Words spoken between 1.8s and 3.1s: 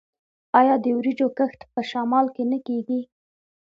شمال کې نه کیږي؟